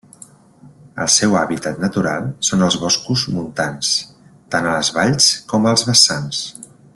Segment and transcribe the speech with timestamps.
[1.03, 3.91] El seu hàbitat natural són els boscos montans,
[4.57, 6.43] tant a les valls com als vessants.